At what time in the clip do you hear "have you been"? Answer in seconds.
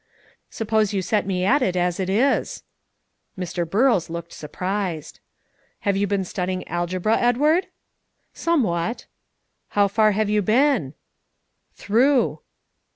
5.81-6.23, 10.13-10.95